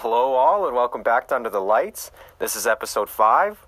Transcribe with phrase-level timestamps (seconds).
[0.00, 2.10] Hello, all, and welcome back to Under the Lights.
[2.38, 3.66] This is episode 5.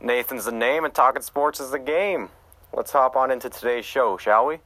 [0.00, 2.30] Nathan's the name, and talking sports is the game.
[2.72, 4.58] Let's hop on into today's show, shall we?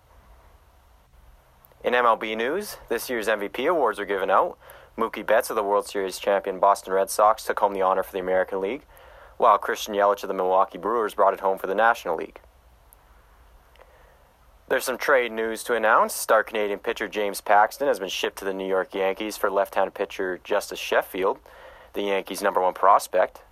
[1.84, 4.56] In MLB news, this year's MVP awards are given out.
[4.96, 8.12] Mookie Betts of the World Series champion Boston Red Sox took home the honor for
[8.12, 8.86] the American League,
[9.36, 12.40] while Christian Yelich of the Milwaukee Brewers brought it home for the National League.
[14.68, 16.12] There's some trade news to announce.
[16.12, 19.76] Star Canadian pitcher James Paxton has been shipped to the New York Yankees for left
[19.76, 21.38] handed pitcher Justus Sheffield,
[21.92, 23.42] the Yankees' number one prospect.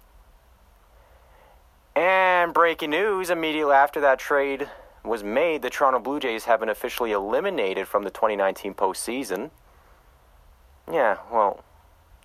[1.94, 4.68] And breaking news immediately after that trade
[5.04, 9.50] was made, the Toronto Blue Jays have been officially eliminated from the 2019 postseason.
[10.90, 11.62] Yeah, well,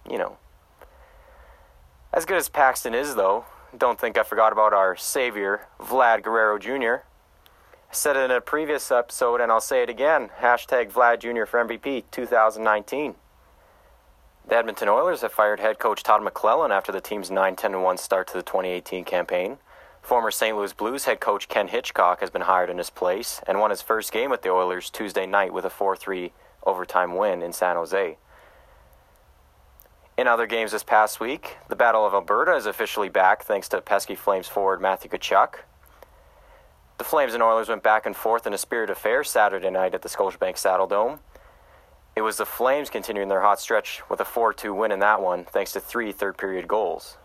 [0.10, 0.38] you know.
[2.12, 3.46] As good as Paxton is, though,
[3.78, 7.06] don't think I forgot about our savior, Vlad Guerrero Jr.
[7.90, 10.30] I said it in a previous episode, and I'll say it again.
[10.42, 11.46] Hashtag Vlad Jr.
[11.46, 13.16] for MVP 2019.
[14.48, 17.98] The Edmonton Oilers have fired head coach Todd McLellan after the team's 9 10 1
[17.98, 19.58] start to the 2018 campaign.
[20.04, 20.56] Former St.
[20.56, 23.82] Louis Blues head coach Ken Hitchcock has been hired in his place and won his
[23.82, 26.32] first game with the Oilers Tuesday night with a 4 3
[26.68, 28.18] overtime win in San Jose.
[30.16, 33.82] In other games this past week, the Battle of Alberta is officially back thanks to
[33.82, 35.62] pesky Flames forward Matthew Tkachuk.
[37.00, 40.02] The Flames and Oilers went back and forth in a spirit affair Saturday night at
[40.02, 41.20] the Scotiabank Saddledome.
[42.14, 45.22] It was the Flames continuing their hot stretch with a 4 2 win in that
[45.22, 47.16] one, thanks to three third period goals.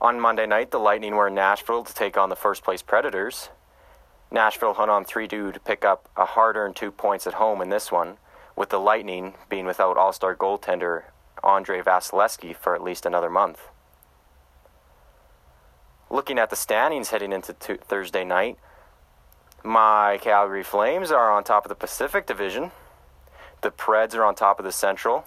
[0.00, 3.50] On Monday night, the Lightning were in Nashville to take on the first place Predators.
[4.32, 7.62] Nashville hung on 3 2 to pick up a hard earned two points at home
[7.62, 8.16] in this one,
[8.56, 11.04] with the Lightning being without all star goaltender
[11.44, 13.68] Andrei Vasilevskiy for at least another month.
[16.10, 18.58] Looking at the standings heading into t- Thursday night,
[19.62, 22.70] my Calgary Flames are on top of the Pacific Division.
[23.60, 25.26] The Preds are on top of the Central.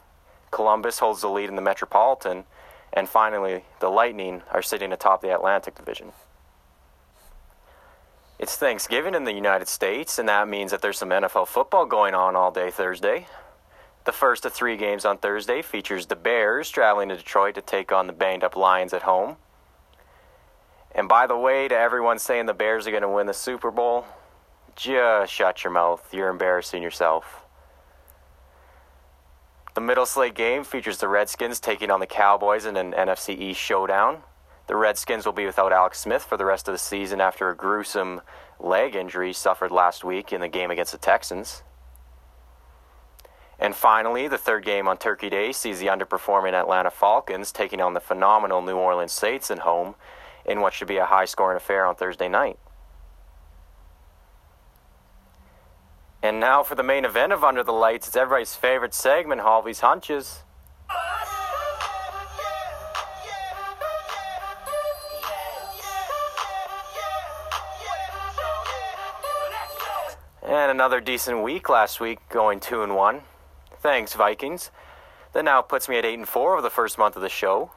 [0.50, 2.46] Columbus holds the lead in the Metropolitan.
[2.94, 6.12] And finally, the Lightning are sitting atop the Atlantic Division.
[8.40, 12.16] It's Thanksgiving in the United States, and that means that there's some NFL football going
[12.16, 13.28] on all day Thursday.
[14.06, 17.92] The first of three games on Thursday features the Bears traveling to Detroit to take
[17.92, 19.38] on the banged up Lions at home.
[20.94, 23.72] And by the way, to everyone saying the Bears are going to win the Super
[23.72, 24.06] Bowl,
[24.76, 26.14] just shut your mouth.
[26.14, 27.46] You're embarrassing yourself.
[29.74, 33.60] The middle slate game features the Redskins taking on the Cowboys in an NFC East
[33.60, 34.24] showdown.
[34.68, 37.56] The Redskins will be without Alex Smith for the rest of the season after a
[37.56, 38.22] gruesome
[38.60, 41.64] leg injury suffered last week in the game against the Texans.
[43.60, 47.94] And finally, the third game on Turkey Day sees the underperforming Atlanta Falcons taking on
[47.94, 49.96] the phenomenal New Orleans Saints at home
[50.46, 52.58] in what should be a high scoring affair on Thursday night.
[56.24, 59.80] And now for the main event of Under the Lights, it's everybody's favorite segment, Halvey's
[59.80, 60.44] Hunches.
[70.44, 73.22] And another decent week last week, going two and one.
[73.80, 74.70] Thanks, Vikings.
[75.34, 77.72] That now puts me at eight and four over the first month of the show.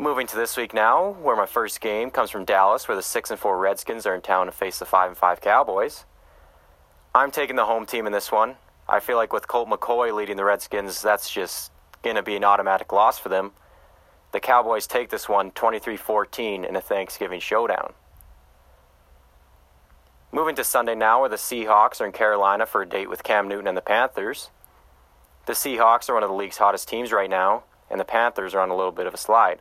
[0.00, 3.30] Moving to this week now, where my first game comes from Dallas, where the six
[3.30, 6.06] and four Redskins are in town to face the five and five Cowboys.
[7.14, 8.54] I'm taking the home team in this one.
[8.88, 11.70] I feel like with Colt McCoy leading the Redskins, that's just
[12.02, 13.52] going to be an automatic loss for them.
[14.32, 17.92] The Cowboys take this one 23 14 in a Thanksgiving showdown.
[20.32, 23.48] Moving to Sunday now, where the Seahawks are in Carolina for a date with Cam
[23.48, 24.48] Newton and the Panthers.
[25.44, 28.60] The Seahawks are one of the league's hottest teams right now, and the Panthers are
[28.60, 29.60] on a little bit of a slide.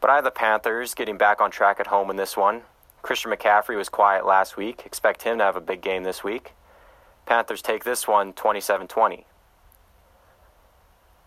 [0.00, 2.62] But I have the Panthers getting back on track at home in this one.
[3.02, 4.82] Christian McCaffrey was quiet last week.
[4.84, 6.52] Expect him to have a big game this week.
[7.26, 9.26] Panthers take this one 27 20.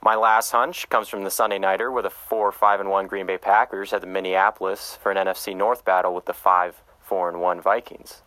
[0.04, 3.28] My last hunch comes from the Sunday Nighter, where the 4 5 and 1 Green
[3.28, 7.42] Bay Packers head to Minneapolis for an NFC North battle with the 5 4 and
[7.42, 8.24] 1 Vikings.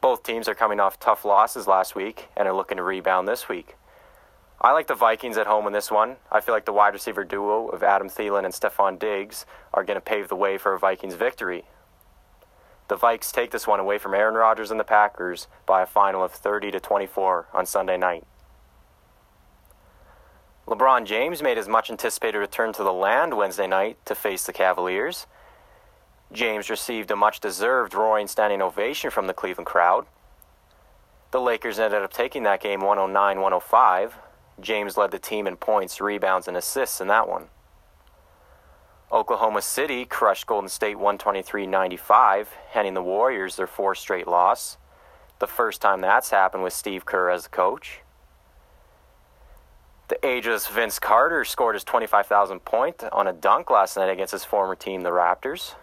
[0.00, 3.48] Both teams are coming off tough losses last week and are looking to rebound this
[3.48, 3.76] week.
[4.64, 6.18] I like the Vikings at home in this one.
[6.30, 9.44] I feel like the wide receiver duo of Adam Thielen and Stefon Diggs
[9.74, 11.64] are going to pave the way for a Vikings victory.
[12.86, 16.22] The Vikes take this one away from Aaron Rodgers and the Packers by a final
[16.22, 18.24] of 30 to 24 on Sunday night.
[20.68, 24.52] LeBron James made his much anticipated return to the land Wednesday night to face the
[24.52, 25.26] Cavaliers.
[26.30, 30.06] James received a much deserved roaring standing ovation from the Cleveland crowd.
[31.32, 34.18] The Lakers ended up taking that game 109 105.
[34.62, 37.48] James led the team in points, rebounds, and assists in that one.
[39.12, 44.78] Oklahoma City crushed Golden State 123 95, handing the Warriors their fourth straight loss.
[45.38, 48.00] The first time that's happened with Steve Kerr as the coach.
[50.08, 54.44] The ageless Vince Carter scored his 25,000 point on a dunk last night against his
[54.44, 55.74] former team, the Raptors.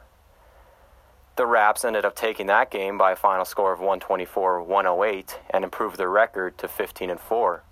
[1.35, 5.97] The Raps ended up taking that game by a final score of 124-108 and improved
[5.97, 7.63] their record to 15 and 4.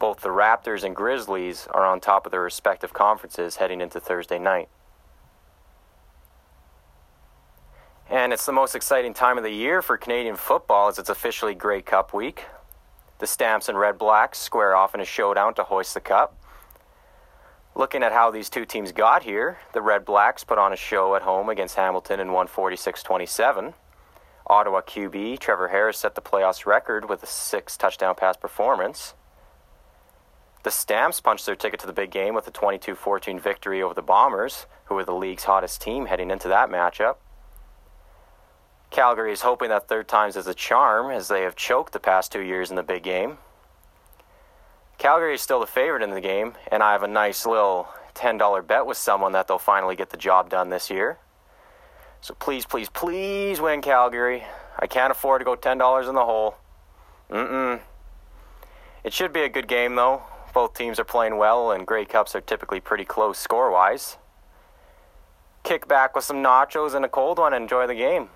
[0.00, 4.38] Both the Raptors and Grizzlies are on top of their respective conferences heading into Thursday
[4.38, 4.70] night.
[8.08, 11.54] And it's the most exciting time of the year for Canadian football as it's officially
[11.54, 12.46] Grey Cup week.
[13.18, 16.34] The Stamps and Red Blacks square off in a showdown to hoist the cup.
[17.74, 21.14] Looking at how these two teams got here, the Red Blacks put on a show
[21.14, 23.74] at home against Hamilton and won 46 27.
[24.46, 29.12] Ottawa QB Trevor Harris set the playoffs record with a six touchdown pass performance.
[30.62, 33.94] The Stamps punched their ticket to the big game with a 22 14 victory over
[33.94, 37.16] the Bombers, who were the league's hottest team heading into that matchup.
[38.90, 42.32] Calgary is hoping that third time's is a charm as they have choked the past
[42.32, 43.38] two years in the big game.
[44.98, 48.66] Calgary is still the favorite in the game, and I have a nice little $10
[48.66, 51.18] bet with someone that they'll finally get the job done this year.
[52.20, 54.44] So please, please, please win Calgary.
[54.78, 56.56] I can't afford to go $10 in the hole.
[57.30, 57.80] Mm-mm.
[59.04, 60.22] It should be a good game, though.
[60.52, 64.16] Both teams are playing well, and Grey Cups are typically pretty close score wise.
[65.62, 68.28] Kick back with some nachos and a cold one and enjoy the game.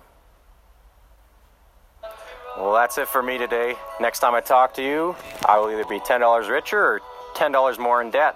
[2.57, 3.75] Well, that's it for me today.
[3.99, 5.15] Next time I talk to you,
[5.45, 7.01] I will either be $10 richer or
[7.35, 8.35] $10 more in debt.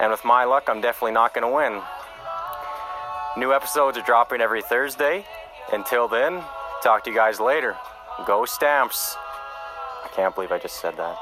[0.00, 1.80] And with my luck, I'm definitely not going to win.
[3.36, 5.24] New episodes are dropping every Thursday.
[5.72, 6.42] Until then,
[6.82, 7.76] talk to you guys later.
[8.26, 9.16] Go Stamps.
[10.04, 11.16] I can't believe I just said that.